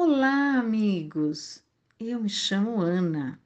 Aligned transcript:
Olá, 0.00 0.60
amigos! 0.60 1.60
Eu 1.98 2.20
me 2.20 2.28
chamo 2.28 2.80
Ana, 2.80 3.36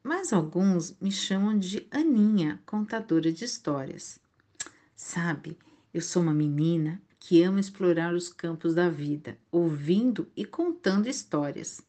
mas 0.00 0.32
alguns 0.32 0.96
me 1.00 1.10
chamam 1.10 1.58
de 1.58 1.88
Aninha, 1.90 2.62
contadora 2.64 3.32
de 3.32 3.44
histórias. 3.44 4.20
Sabe, 4.94 5.58
eu 5.92 6.00
sou 6.00 6.22
uma 6.22 6.32
menina 6.32 7.02
que 7.18 7.42
ama 7.42 7.58
explorar 7.58 8.14
os 8.14 8.32
campos 8.32 8.76
da 8.76 8.88
vida, 8.88 9.36
ouvindo 9.50 10.30
e 10.36 10.44
contando 10.44 11.08
histórias. 11.08 11.82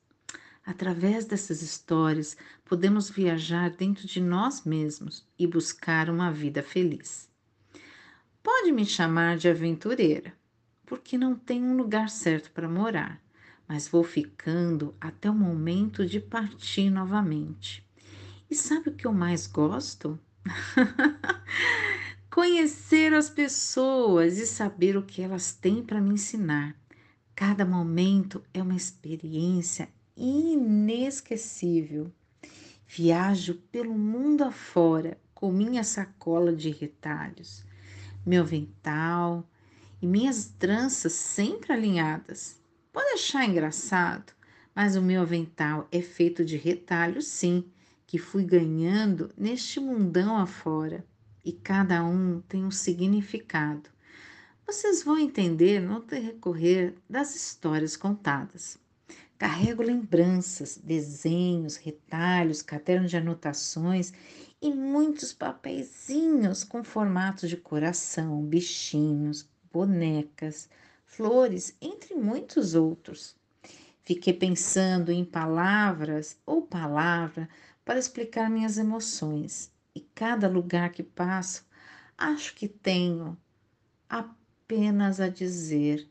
Através 0.66 1.26
dessas 1.26 1.62
histórias, 1.62 2.36
podemos 2.66 3.12
viajar 3.12 3.70
dentro 3.70 4.08
de 4.08 4.20
nós 4.20 4.64
mesmos 4.64 5.24
e 5.38 5.46
buscar 5.46 6.10
uma 6.10 6.32
vida 6.32 6.64
feliz. 6.64 7.30
Pode 8.42 8.72
me 8.72 8.88
chamar 8.88 9.38
de 9.38 9.48
aventureira, 9.48 10.34
porque 10.84 11.16
não 11.16 11.36
tem 11.36 11.62
um 11.62 11.78
lugar 11.78 12.10
certo 12.10 12.50
para 12.50 12.68
morar 12.68 13.23
mas 13.74 13.88
vou 13.88 14.04
ficando 14.04 14.94
até 15.02 15.28
o 15.32 15.34
momento 15.34 16.06
de 16.06 16.20
partir 16.20 16.92
novamente. 16.92 17.84
E 18.48 18.54
sabe 18.54 18.90
o 18.90 18.94
que 18.94 19.08
eu 19.08 19.12
mais 19.12 19.48
gosto? 19.48 20.20
Conhecer 22.30 23.16
as 23.16 23.32
pessoas 23.32 24.38
e 24.38 24.46
saber 24.46 24.96
o 24.96 25.02
que 25.02 25.24
elas 25.24 25.56
têm 25.56 25.82
para 25.82 26.00
me 26.00 26.14
ensinar. 26.14 26.80
Cada 27.34 27.66
momento 27.66 28.44
é 28.54 28.62
uma 28.62 28.76
experiência 28.76 29.90
inesquecível. 30.16 32.14
Viajo 32.88 33.56
pelo 33.72 33.98
mundo 33.98 34.44
afora 34.44 35.18
com 35.34 35.52
minha 35.52 35.84
sacola 35.84 36.56
de 36.56 36.70
retalhos, 36.70 37.66
meu 38.24 38.44
avental 38.44 39.50
e 40.00 40.06
minhas 40.06 40.46
tranças 40.60 41.14
sempre 41.14 41.74
alinhadas 41.74 42.62
Pode 42.94 43.10
achar 43.14 43.44
engraçado, 43.44 44.32
mas 44.76 44.96
o 44.96 45.02
meu 45.02 45.24
avental 45.24 45.88
é 45.92 46.00
feito 46.00 46.46
de 46.46 46.58
retalhos, 46.58 47.26
sim, 47.26 47.66
que 48.06 48.20
fui 48.20 48.44
ganhando 48.44 49.32
neste 49.36 49.80
mundão 49.80 50.38
afora, 50.38 51.04
e 51.44 51.52
cada 51.52 52.04
um 52.04 52.40
tem 52.42 52.64
um 52.64 52.70
significado. 52.70 53.90
Vocês 54.64 55.02
vão 55.02 55.18
entender 55.18 55.80
no 55.80 56.02
decorrer 56.02 56.94
das 57.10 57.36
histórias 57.36 57.98
contadas. 57.98 58.78
Carrego 59.40 59.82
lembranças, 59.82 60.78
desenhos, 60.78 61.78
retalhos, 61.78 62.62
cadernos 62.62 63.10
de 63.10 63.18
anotações 63.18 64.14
e 64.62 64.72
muitos 64.72 65.34
papeizinhos 65.34 66.64
com 66.64 66.84
formatos 66.84 67.50
de 67.50 67.58
coração, 67.58 68.40
bichinhos, 68.44 69.50
bonecas, 69.72 70.70
flores, 71.16 71.76
entre 71.80 72.16
muitos 72.16 72.74
outros. 72.74 73.36
Fiquei 74.04 74.34
pensando 74.34 75.12
em 75.12 75.24
palavras 75.24 76.38
ou 76.46 76.62
palavra 76.62 77.48
para 77.86 78.00
explicar 78.00 78.50
minhas 78.50 78.78
emoções, 78.78 79.72
e 79.96 80.02
cada 80.02 80.48
lugar 80.48 80.92
que 80.92 81.04
passo, 81.04 81.66
acho 82.18 82.56
que 82.56 82.68
tenho 82.68 83.38
apenas 84.10 85.20
a 85.20 85.30
dizer: 85.30 86.10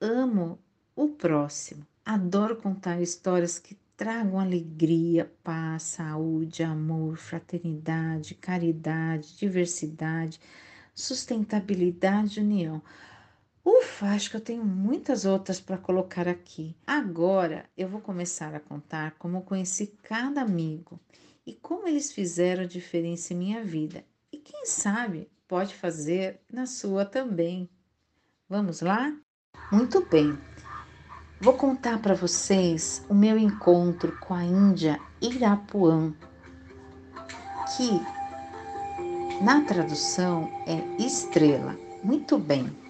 amo 0.00 0.58
o 0.94 1.08
próximo. 1.08 1.86
Adoro 2.04 2.56
contar 2.56 3.00
histórias 3.00 3.58
que 3.58 3.76
tragam 3.96 4.38
alegria, 4.38 5.32
paz, 5.42 5.82
saúde, 5.84 6.62
amor, 6.62 7.16
fraternidade, 7.16 8.34
caridade, 8.34 9.36
diversidade, 9.36 10.40
sustentabilidade 10.94 12.40
e 12.40 12.42
união. 12.42 12.82
Ufa, 13.64 14.06
acho 14.06 14.30
que 14.30 14.36
eu 14.36 14.40
tenho 14.40 14.64
muitas 14.64 15.24
outras 15.24 15.60
para 15.60 15.78
colocar 15.78 16.26
aqui. 16.26 16.74
Agora 16.84 17.64
eu 17.76 17.88
vou 17.88 18.00
começar 18.00 18.54
a 18.54 18.60
contar 18.60 19.12
como 19.18 19.42
conheci 19.42 19.94
cada 20.02 20.42
amigo 20.42 20.98
e 21.46 21.52
como 21.54 21.86
eles 21.86 22.10
fizeram 22.10 22.64
a 22.64 22.66
diferença 22.66 23.32
em 23.32 23.36
minha 23.36 23.62
vida. 23.62 24.04
E 24.32 24.38
quem 24.38 24.66
sabe 24.66 25.30
pode 25.46 25.74
fazer 25.74 26.40
na 26.52 26.66
sua 26.66 27.04
também. 27.04 27.68
Vamos 28.48 28.80
lá? 28.80 29.16
Muito 29.70 30.04
bem. 30.06 30.36
Vou 31.40 31.54
contar 31.54 32.00
para 32.00 32.14
vocês 32.14 33.04
o 33.08 33.14
meu 33.14 33.38
encontro 33.38 34.16
com 34.18 34.34
a 34.34 34.44
Índia 34.44 35.00
Irapuã, 35.20 36.14
que 37.76 38.00
na 39.42 39.62
tradução 39.62 40.50
é 40.66 41.02
estrela. 41.02 41.76
Muito 42.02 42.38
bem. 42.38 42.81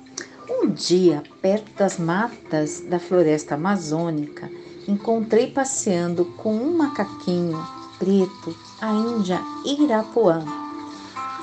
Um 0.49 0.71
dia, 0.71 1.23
perto 1.41 1.73
das 1.77 1.99
matas 1.99 2.81
da 2.81 2.99
floresta 2.99 3.55
amazônica, 3.55 4.51
encontrei 4.89 5.49
passeando 5.49 6.25
com 6.37 6.55
um 6.55 6.77
macaquinho 6.77 7.59
preto 7.99 8.57
a 8.81 8.91
Índia 8.93 9.41
Irapuã. 9.65 10.45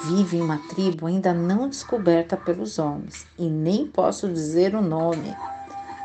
Vive 0.06 0.38
em 0.38 0.42
uma 0.42 0.58
tribo 0.70 1.06
ainda 1.08 1.34
não 1.34 1.70
descoberta 1.70 2.36
pelos 2.36 2.78
homens 2.78 3.26
e 3.38 3.48
nem 3.48 3.88
posso 3.88 4.28
dizer 4.28 4.76
o 4.76 4.82
nome. 4.82 5.34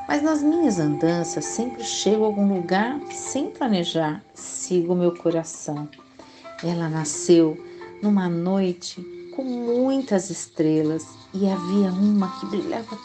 Mas 0.06 0.22
nas 0.22 0.42
minhas 0.42 0.78
andanças 0.78 1.44
sempre 1.44 1.82
chego 1.82 2.22
a 2.22 2.26
algum 2.26 2.54
lugar 2.54 3.00
sem 3.10 3.50
planejar, 3.50 4.22
sigo 4.34 4.94
meu 4.94 5.14
coração. 5.16 5.88
Ela 6.62 6.88
nasceu 6.88 7.58
numa 8.00 8.28
noite 8.28 9.00
com 9.34 9.42
muitas 9.42 10.30
estrelas 10.30 11.23
e 11.34 11.50
havia 11.50 11.90
uma 11.90 12.28
que 12.38 12.46
brilhava 12.46 12.96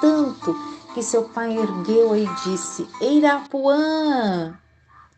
tanto 0.00 0.54
que 0.94 1.02
seu 1.02 1.24
pai 1.24 1.56
ergueu 1.56 2.16
e 2.16 2.26
disse: 2.44 2.88
Eirapuã! 3.00 4.58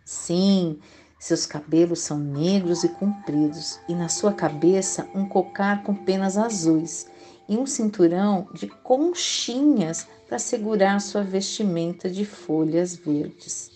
Sim, 0.04 0.78
seus 1.18 1.46
cabelos 1.46 2.00
são 2.00 2.18
negros 2.18 2.84
e 2.84 2.88
compridos, 2.88 3.78
e 3.88 3.94
na 3.94 4.08
sua 4.08 4.32
cabeça 4.32 5.08
um 5.14 5.28
cocar 5.28 5.82
com 5.82 5.94
penas 5.94 6.36
azuis 6.36 7.06
e 7.48 7.56
um 7.56 7.66
cinturão 7.66 8.48
de 8.52 8.66
conchinhas 8.66 10.06
para 10.28 10.38
segurar 10.38 11.00
sua 11.00 11.22
vestimenta 11.22 12.10
de 12.10 12.24
folhas 12.24 12.94
verdes. 12.94 13.70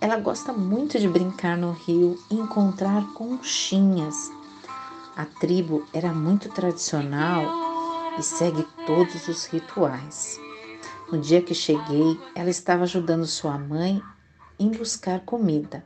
Ela 0.00 0.18
gosta 0.18 0.52
muito 0.52 0.98
de 0.98 1.08
brincar 1.08 1.56
no 1.56 1.70
rio 1.70 2.18
e 2.30 2.34
encontrar 2.34 3.12
conchinhas. 3.14 4.30
A 5.16 5.24
tribo 5.24 5.86
era 5.92 6.12
muito 6.12 6.48
tradicional 6.48 7.71
e 8.18 8.22
segue 8.22 8.66
todos 8.86 9.28
os 9.28 9.46
rituais. 9.46 10.38
No 11.10 11.18
dia 11.18 11.42
que 11.42 11.54
cheguei, 11.54 12.18
ela 12.34 12.50
estava 12.50 12.84
ajudando 12.84 13.26
sua 13.26 13.58
mãe 13.58 14.02
em 14.58 14.70
buscar 14.70 15.20
comida, 15.20 15.84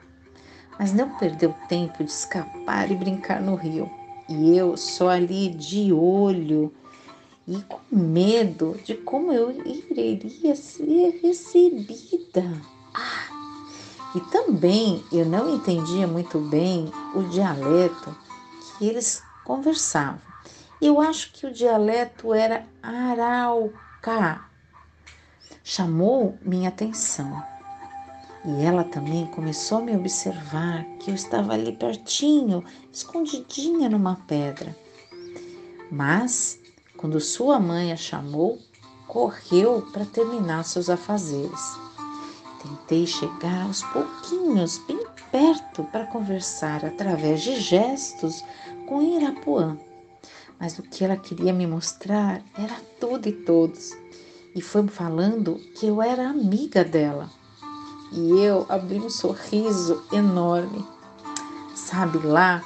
mas 0.79 0.93
não 0.93 1.17
perdeu 1.17 1.55
tempo 1.69 2.05
de 2.05 2.11
escapar 2.11 2.91
e 2.91 2.97
brincar 2.97 3.41
no 3.41 3.55
rio. 3.55 3.91
E 4.29 4.57
eu 4.57 4.77
só 4.77 5.09
ali 5.09 5.49
de 5.49 5.93
olho 5.93 6.73
e 7.47 7.63
com 7.63 7.81
medo 7.91 8.79
de 8.85 8.95
como 8.95 9.33
eu 9.33 9.51
iria 9.65 10.57
ser 10.57 11.21
recebida. 11.23 12.45
Ah, 12.95 13.37
e 14.17 14.21
também 14.33 15.05
eu 15.13 15.25
não 15.25 15.55
entendia 15.55 16.07
muito 16.07 16.39
bem 16.39 16.91
o 17.15 17.23
dialeto 17.25 18.17
que 18.79 18.87
eles 18.89 19.23
conversavam. 19.45 20.26
Eu 20.81 21.01
acho 21.01 21.33
que 21.33 21.47
o 21.47 21.53
dialeto 21.53 22.35
era 22.35 22.67
arauca. 22.83 24.45
Chamou 25.65 26.37
minha 26.43 26.69
atenção. 26.69 27.43
E 28.45 28.63
ela 28.63 28.85
também 28.85 29.27
começou 29.29 29.79
a 29.79 29.81
me 29.81 29.97
observar 29.97 30.85
que 31.01 31.11
eu 31.11 31.15
estava 31.15 31.55
ali 31.55 31.73
pertinho, 31.73 32.63
escondidinha 32.93 33.89
numa 33.89 34.17
pedra. 34.27 34.77
Mas, 35.91 36.61
quando 36.99 37.19
sua 37.21 37.59
mãe 37.59 37.91
a 37.91 37.97
chamou, 37.97 38.59
correu 39.09 39.81
para 39.93 40.05
terminar 40.05 40.63
seus 40.65 40.91
afazeres. 40.91 41.79
Tentei 42.63 43.07
chegar 43.07 43.63
aos 43.63 43.83
pouquinhos, 43.85 44.77
bem 44.87 45.01
perto, 45.33 45.85
para 45.85 46.07
conversar 46.07 46.85
através 46.85 47.43
de 47.43 47.59
gestos 47.59 48.45
com 48.87 49.01
Irapuã 49.01 49.79
mas 50.59 50.79
o 50.79 50.83
que 50.83 51.05
ela 51.05 51.17
queria 51.17 51.53
me 51.53 51.67
mostrar 51.67 52.43
era 52.57 52.81
tudo 52.99 53.29
e 53.29 53.33
todos. 53.33 53.93
E 54.55 54.61
foi 54.61 54.87
falando 54.89 55.57
que 55.75 55.87
eu 55.87 56.01
era 56.01 56.31
amiga 56.31 56.83
dela. 56.83 57.31
E 58.13 58.41
eu 58.41 58.65
abri 58.69 58.99
um 58.99 59.11
sorriso 59.11 60.03
enorme. 60.13 60.87
Sabe, 61.75 62.19
lá 62.19 62.65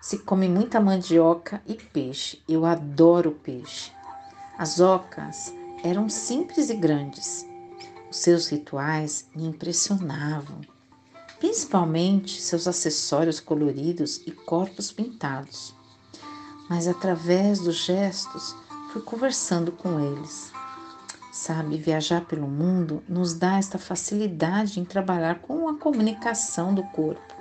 se 0.00 0.18
come 0.18 0.48
muita 0.48 0.80
mandioca 0.80 1.62
e 1.66 1.74
peixe. 1.74 2.42
Eu 2.48 2.66
adoro 2.66 3.32
peixe. 3.32 3.92
As 4.58 4.78
ocas 4.80 5.54
eram 5.82 6.08
simples 6.08 6.68
e 6.68 6.74
grandes. 6.74 7.46
Os 8.10 8.18
seus 8.18 8.48
rituais 8.48 9.28
me 9.34 9.46
impressionavam, 9.46 10.60
principalmente 11.38 12.42
seus 12.42 12.66
acessórios 12.66 13.38
coloridos 13.38 14.20
e 14.26 14.32
corpos 14.32 14.90
pintados 14.90 15.74
mas 16.70 16.86
através 16.86 17.58
dos 17.58 17.84
gestos 17.84 18.54
fui 18.92 19.02
conversando 19.02 19.72
com 19.72 19.98
eles. 19.98 20.52
Sabe, 21.32 21.76
viajar 21.76 22.24
pelo 22.26 22.46
mundo 22.46 23.02
nos 23.08 23.34
dá 23.34 23.58
esta 23.58 23.76
facilidade 23.76 24.78
em 24.78 24.84
trabalhar 24.84 25.40
com 25.40 25.68
a 25.68 25.74
comunicação 25.74 26.72
do 26.72 26.84
corpo. 26.84 27.34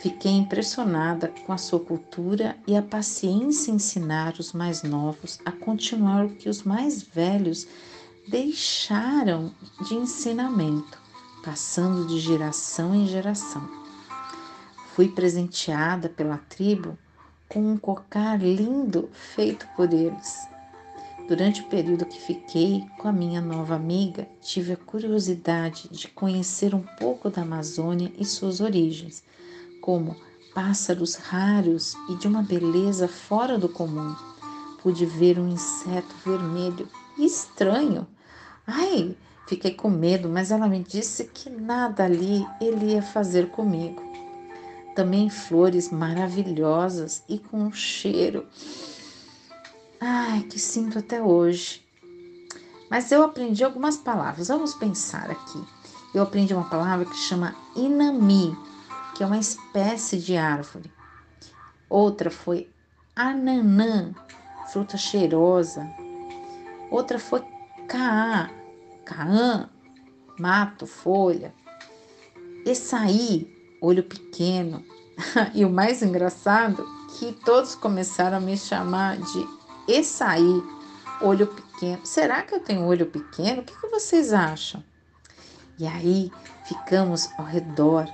Fiquei 0.00 0.32
impressionada 0.32 1.28
com 1.46 1.52
a 1.52 1.58
sua 1.58 1.78
cultura 1.78 2.56
e 2.66 2.76
a 2.76 2.82
paciência 2.82 3.70
em 3.70 3.76
ensinar 3.76 4.34
os 4.40 4.52
mais 4.52 4.82
novos 4.82 5.38
a 5.44 5.52
continuar 5.52 6.24
o 6.24 6.30
que 6.30 6.48
os 6.48 6.64
mais 6.64 7.02
velhos 7.02 7.68
deixaram 8.26 9.54
de 9.86 9.94
ensinamento, 9.94 10.98
passando 11.44 12.08
de 12.08 12.18
geração 12.18 12.92
em 12.92 13.06
geração. 13.06 13.68
Fui 14.94 15.08
presenteada 15.08 16.08
pela 16.08 16.38
tribo 16.38 16.98
com 17.50 17.72
um 17.72 17.76
cocar 17.76 18.40
lindo 18.40 19.10
feito 19.12 19.66
por 19.76 19.92
eles. 19.92 20.48
Durante 21.26 21.60
o 21.60 21.66
período 21.66 22.06
que 22.06 22.20
fiquei 22.20 22.84
com 22.98 23.08
a 23.08 23.12
minha 23.12 23.40
nova 23.40 23.74
amiga, 23.74 24.26
tive 24.40 24.72
a 24.72 24.76
curiosidade 24.76 25.88
de 25.90 26.08
conhecer 26.08 26.74
um 26.74 26.82
pouco 26.98 27.28
da 27.28 27.42
Amazônia 27.42 28.12
e 28.18 28.24
suas 28.24 28.60
origens, 28.60 29.22
como 29.80 30.16
pássaros 30.54 31.14
raros 31.16 31.94
e 32.08 32.16
de 32.16 32.26
uma 32.26 32.42
beleza 32.42 33.06
fora 33.06 33.58
do 33.58 33.68
comum. 33.68 34.14
Pude 34.82 35.04
ver 35.04 35.38
um 35.38 35.48
inseto 35.48 36.14
vermelho 36.24 36.88
estranho. 37.18 38.06
Ai, 38.66 39.16
fiquei 39.46 39.72
com 39.72 39.90
medo, 39.90 40.28
mas 40.28 40.50
ela 40.50 40.68
me 40.68 40.82
disse 40.82 41.24
que 41.24 41.50
nada 41.50 42.04
ali 42.04 42.46
ele 42.60 42.92
ia 42.92 43.02
fazer 43.02 43.50
comigo. 43.50 44.09
Também 44.94 45.30
flores 45.30 45.90
maravilhosas 45.90 47.22
e 47.28 47.38
com 47.38 47.64
um 47.64 47.72
cheiro 47.72 48.46
Ai, 50.02 50.40
que 50.44 50.58
sinto 50.58 50.98
até 50.98 51.22
hoje. 51.22 51.86
Mas 52.90 53.12
eu 53.12 53.22
aprendi 53.22 53.62
algumas 53.62 53.98
palavras. 53.98 54.48
Vamos 54.48 54.72
pensar 54.72 55.30
aqui. 55.30 55.62
Eu 56.14 56.22
aprendi 56.22 56.54
uma 56.54 56.70
palavra 56.70 57.04
que 57.04 57.16
chama 57.16 57.54
inami, 57.76 58.56
que 59.14 59.22
é 59.22 59.26
uma 59.26 59.38
espécie 59.38 60.16
de 60.16 60.38
árvore. 60.38 60.90
Outra 61.86 62.30
foi 62.30 62.70
ananã, 63.14 64.14
fruta 64.72 64.96
cheirosa. 64.96 65.86
Outra 66.90 67.18
foi 67.18 67.44
caá, 67.86 68.48
caã, 69.04 69.68
mato, 70.38 70.86
folha. 70.86 71.54
Essaí, 72.64 73.54
olho 73.80 74.02
pequeno. 74.02 74.84
e 75.54 75.64
o 75.64 75.70
mais 75.70 76.02
engraçado, 76.02 76.86
que 77.18 77.32
todos 77.44 77.74
começaram 77.74 78.38
a 78.38 78.40
me 78.40 78.56
chamar 78.56 79.16
de 79.16 79.60
e 79.88 80.04
sair 80.04 80.62
olho 81.20 81.46
pequeno. 81.46 82.00
Será 82.04 82.42
que 82.42 82.54
eu 82.54 82.60
tenho 82.60 82.86
olho 82.86 83.06
pequeno? 83.06 83.62
O 83.62 83.64
que, 83.64 83.78
que 83.78 83.88
vocês 83.88 84.32
acham? 84.32 84.82
E 85.78 85.86
aí 85.86 86.30
ficamos 86.66 87.28
ao 87.38 87.44
redor 87.44 88.06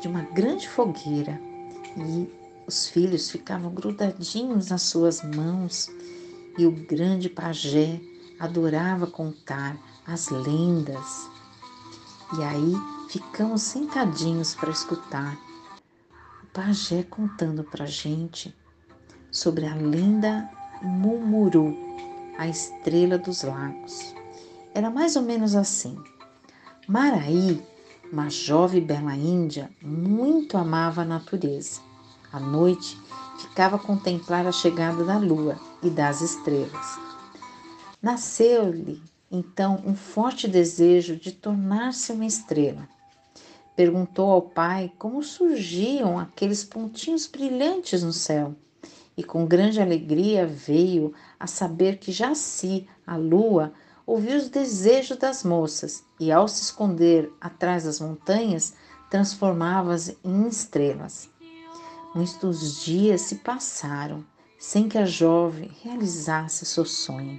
de 0.00 0.08
uma 0.08 0.22
grande 0.22 0.68
fogueira 0.68 1.40
e 1.96 2.30
os 2.66 2.88
filhos 2.88 3.30
ficavam 3.30 3.70
grudadinhos 3.70 4.68
nas 4.68 4.82
suas 4.82 5.22
mãos 5.22 5.88
e 6.58 6.66
o 6.66 6.70
grande 6.70 7.28
pajé 7.28 8.00
adorava 8.38 9.06
contar 9.06 9.76
as 10.06 10.28
lendas. 10.28 11.28
E 12.38 12.42
aí 12.42 12.95
ficamos 13.08 13.62
sentadinhos 13.62 14.54
para 14.54 14.70
escutar 14.70 15.38
o 16.42 16.46
pajé 16.52 17.02
contando 17.02 17.62
para 17.64 17.86
gente 17.86 18.54
sobre 19.30 19.66
a 19.66 19.74
lenda 19.74 20.48
Mumuru, 20.82 21.74
a 22.38 22.46
estrela 22.48 23.16
dos 23.16 23.42
lagos. 23.42 24.14
Era 24.74 24.90
mais 24.90 25.16
ou 25.16 25.22
menos 25.22 25.54
assim. 25.54 25.96
Maraí, 26.86 27.62
uma 28.12 28.28
jovem 28.28 28.84
bela 28.84 29.14
índia, 29.14 29.70
muito 29.82 30.56
amava 30.56 31.02
a 31.02 31.04
natureza. 31.04 31.80
À 32.32 32.38
noite, 32.38 33.00
ficava 33.38 33.76
a 33.76 33.78
contemplar 33.78 34.46
a 34.46 34.52
chegada 34.52 35.04
da 35.04 35.18
lua 35.18 35.58
e 35.82 35.90
das 35.90 36.20
estrelas. 36.20 36.98
Nasceu-lhe 38.02 39.02
então 39.30 39.82
um 39.84 39.96
forte 39.96 40.46
desejo 40.46 41.16
de 41.16 41.32
tornar-se 41.32 42.12
uma 42.12 42.26
estrela. 42.26 42.88
Perguntou 43.76 44.30
ao 44.30 44.40
pai 44.40 44.90
como 44.98 45.22
surgiam 45.22 46.18
aqueles 46.18 46.64
pontinhos 46.64 47.26
brilhantes 47.26 48.02
no 48.02 48.12
céu 48.12 48.54
e 49.14 49.22
com 49.22 49.44
grande 49.44 49.80
alegria 49.82 50.46
veio 50.46 51.12
a 51.38 51.46
saber 51.46 51.98
que 51.98 52.10
Jaci, 52.10 52.88
a 53.06 53.16
lua, 53.16 53.74
ouviu 54.06 54.38
os 54.38 54.48
desejos 54.48 55.18
das 55.18 55.44
moças 55.44 56.02
e, 56.18 56.32
ao 56.32 56.48
se 56.48 56.62
esconder 56.62 57.30
atrás 57.38 57.84
das 57.84 58.00
montanhas, 58.00 58.74
transformava-as 59.10 60.16
em 60.24 60.48
estrelas. 60.48 61.28
Muitos 62.14 62.82
dias 62.82 63.20
se 63.22 63.36
passaram 63.36 64.24
sem 64.58 64.88
que 64.88 64.96
a 64.96 65.04
jovem 65.04 65.70
realizasse 65.82 66.64
seu 66.64 66.86
sonho. 66.86 67.38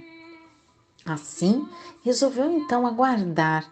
Assim, 1.04 1.68
resolveu 2.04 2.50
então 2.52 2.86
aguardar 2.86 3.68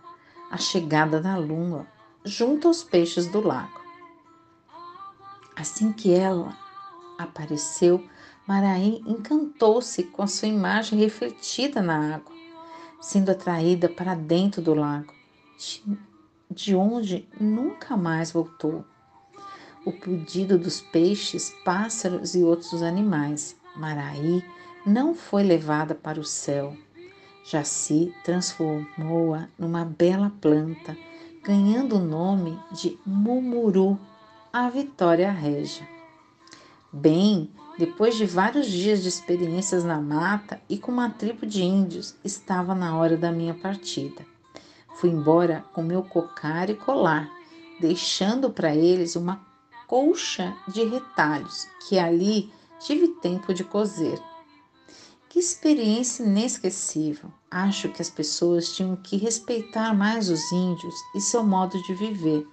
a 0.50 0.56
chegada 0.56 1.20
da 1.20 1.36
lua 1.36 1.86
junto 2.26 2.66
aos 2.66 2.82
peixes 2.82 3.28
do 3.28 3.40
lago. 3.40 3.80
Assim 5.54 5.92
que 5.92 6.12
ela 6.12 6.58
apareceu, 7.16 8.04
Maraí 8.46 9.00
encantou-se 9.06 10.02
com 10.02 10.22
a 10.22 10.26
sua 10.26 10.48
imagem 10.48 10.98
refletida 10.98 11.80
na 11.80 12.16
água, 12.16 12.34
sendo 13.00 13.30
atraída 13.30 13.88
para 13.88 14.14
dentro 14.14 14.60
do 14.60 14.74
lago, 14.74 15.14
de 16.50 16.74
onde 16.74 17.28
nunca 17.40 17.96
mais 17.96 18.32
voltou. 18.32 18.84
O 19.84 19.92
pedido 19.92 20.58
dos 20.58 20.80
peixes, 20.80 21.54
pássaros 21.64 22.34
e 22.34 22.42
outros 22.42 22.82
animais, 22.82 23.56
Maraí 23.76 24.44
não 24.84 25.14
foi 25.14 25.44
levada 25.44 25.94
para 25.94 26.20
o 26.20 26.24
céu. 26.24 26.76
Jaci 27.44 28.12
transformou-a 28.24 29.48
numa 29.56 29.84
bela 29.84 30.32
planta, 30.40 30.96
ganhando 31.46 31.94
o 31.94 32.04
nome 32.04 32.58
de 32.72 32.98
Mumuru, 33.06 33.96
a 34.52 34.68
Vitória 34.68 35.30
Régia. 35.30 35.88
Bem, 36.92 37.48
depois 37.78 38.16
de 38.16 38.26
vários 38.26 38.66
dias 38.66 39.00
de 39.00 39.08
experiências 39.08 39.84
na 39.84 40.00
mata 40.00 40.60
e 40.68 40.76
com 40.76 40.90
uma 40.90 41.08
tribo 41.08 41.46
de 41.46 41.62
índios, 41.62 42.16
estava 42.24 42.74
na 42.74 42.96
hora 42.98 43.16
da 43.16 43.30
minha 43.30 43.54
partida. 43.54 44.26
Fui 44.96 45.08
embora 45.08 45.64
com 45.72 45.84
meu 45.84 46.02
cocar 46.02 46.68
e 46.68 46.74
colar, 46.74 47.30
deixando 47.80 48.50
para 48.50 48.74
eles 48.74 49.14
uma 49.14 49.40
colcha 49.86 50.52
de 50.66 50.82
retalhos 50.82 51.68
que 51.88 51.96
ali 51.96 52.52
tive 52.80 53.06
tempo 53.20 53.54
de 53.54 53.62
cozer. 53.62 54.20
Que 55.28 55.38
experiência 55.38 56.22
inesquecível! 56.22 57.30
Acho 57.50 57.88
que 57.90 58.00
as 58.00 58.08
pessoas 58.10 58.74
tinham 58.74 58.96
que 58.96 59.16
respeitar 59.16 59.94
mais 59.94 60.30
os 60.30 60.50
índios 60.52 60.94
e 61.14 61.20
seu 61.20 61.42
modo 61.42 61.80
de 61.82 61.94
viver, 61.94 62.46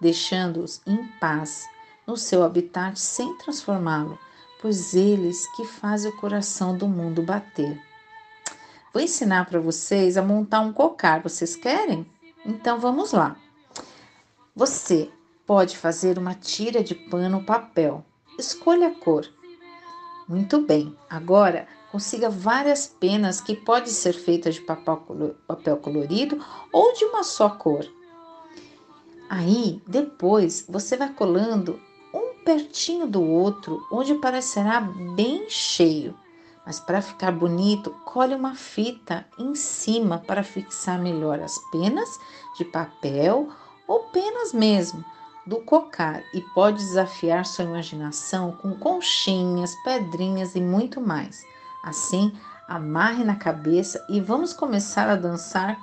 deixando-os 0.00 0.80
em 0.86 1.06
paz 1.20 1.64
no 2.06 2.16
seu 2.16 2.42
habitat 2.42 2.98
sem 2.98 3.36
transformá-lo, 3.38 4.18
pois 4.60 4.94
eles 4.94 5.46
que 5.54 5.64
fazem 5.64 6.10
o 6.10 6.16
coração 6.16 6.76
do 6.76 6.88
mundo 6.88 7.22
bater. 7.22 7.80
Vou 8.92 9.02
ensinar 9.02 9.46
para 9.46 9.58
vocês 9.58 10.16
a 10.16 10.22
montar 10.22 10.60
um 10.60 10.72
cocar. 10.72 11.20
Vocês 11.20 11.56
querem? 11.56 12.06
Então 12.46 12.78
vamos 12.78 13.12
lá. 13.12 13.36
Você 14.54 15.10
pode 15.44 15.76
fazer 15.76 16.16
uma 16.16 16.32
tira 16.32 16.82
de 16.82 16.94
pano 16.94 17.42
papel. 17.42 18.04
Escolha 18.38 18.88
a 18.88 18.94
cor. 18.94 19.28
Muito 20.28 20.60
bem. 20.60 20.96
Agora 21.10 21.66
consiga 21.94 22.28
várias 22.28 22.88
penas 22.88 23.40
que 23.40 23.54
podem 23.54 23.86
ser 23.86 24.14
feitas 24.14 24.56
de 24.56 24.62
papel 24.62 25.76
colorido 25.76 26.44
ou 26.72 26.92
de 26.92 27.04
uma 27.04 27.22
só 27.22 27.48
cor. 27.48 27.86
Aí, 29.30 29.80
depois, 29.86 30.66
você 30.68 30.96
vai 30.96 31.12
colando 31.12 31.80
pertinho 32.44 33.06
do 33.06 33.22
outro, 33.22 33.86
onde 33.90 34.14
parecerá 34.16 34.80
bem 34.80 35.48
cheio. 35.48 36.14
Mas 36.66 36.80
para 36.80 37.00
ficar 37.00 37.32
bonito, 37.32 37.90
colhe 38.04 38.34
uma 38.34 38.54
fita 38.54 39.24
em 39.38 39.54
cima 39.54 40.18
para 40.18 40.42
fixar 40.42 40.98
melhor 40.98 41.40
as 41.40 41.58
penas 41.70 42.08
de 42.56 42.64
papel 42.64 43.48
ou 43.86 44.00
penas 44.10 44.52
mesmo 44.52 45.04
do 45.46 45.58
cocar 45.60 46.24
e 46.34 46.40
pode 46.54 46.78
desafiar 46.78 47.46
sua 47.46 47.64
imaginação 47.64 48.50
com 48.50 48.74
conchinhas, 48.78 49.74
pedrinhas 49.84 50.54
e 50.54 50.60
muito 50.60 51.00
mais. 51.00 51.53
Assim, 51.84 52.32
amarre 52.66 53.22
na 53.24 53.36
cabeça 53.36 54.04
e 54.08 54.20
vamos 54.20 54.52
começar 54.52 55.08
a 55.08 55.16
dançar 55.16 55.78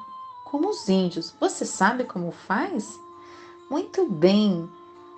como 0.46 0.70
os 0.70 0.90
índios. 0.90 1.34
Você 1.40 1.66
sabe 1.66 2.04
como 2.04 2.32
faz? 2.32 3.00
Muito 3.70 4.10
bem! 4.10 4.68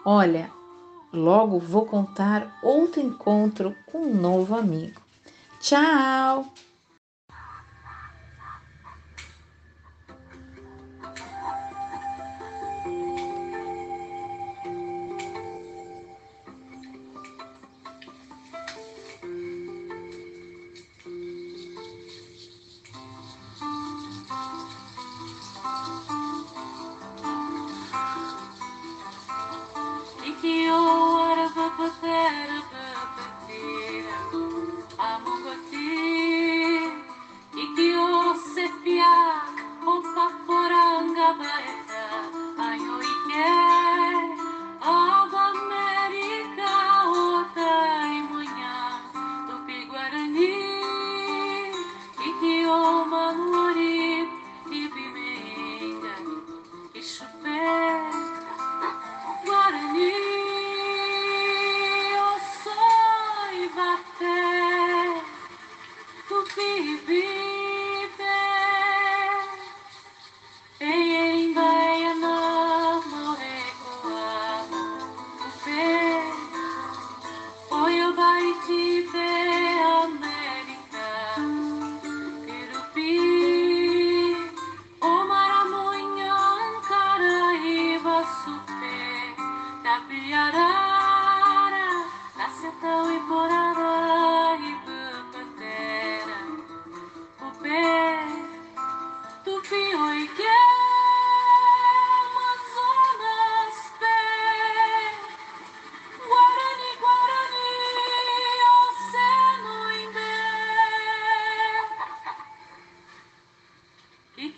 Olha, 0.06 0.52
Logo 1.13 1.60
vou 1.60 1.86
contar 1.86 2.58
outro 2.63 3.00
encontro 3.00 3.75
com 3.86 4.00
um 4.00 4.16
novo 4.16 4.56
amigo. 4.56 5.00
Tchau! 5.60 6.52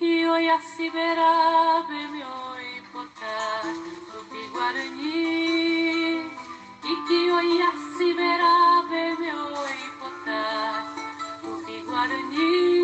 Oi 0.01 0.49
Acibera, 0.49 1.85
Bemioi 1.87 2.81
Potá, 2.91 3.61
Tupi 4.11 4.47
Guarani. 4.51 6.19
Iki 6.83 7.31
Oi 7.31 7.61
Acibera, 7.61 8.83
Bemioi 8.89 9.79
Potá, 9.99 10.85
Tupi 11.41 11.81
Guarani. 11.85 12.74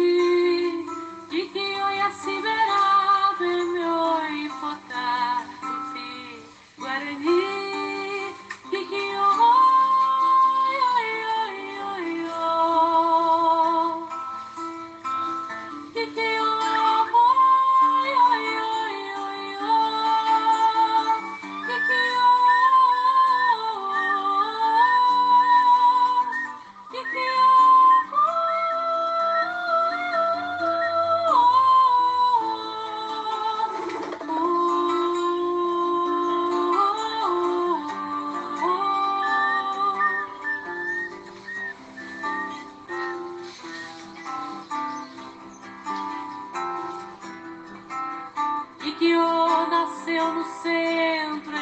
Ikio 48.83 49.67
nasceu 49.69 50.33
no 50.33 50.43
centro 50.43 51.55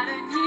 What 0.00 0.08
a 0.08 0.39